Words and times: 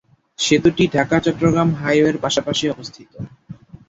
সেতুটি 0.39 0.83
ঢাকা-চট্টগ্রাম 0.95 1.69
হাইওয়ের 1.75 2.17
পাশাপাশি 2.23 2.65
অবস্থিত। 2.69 3.11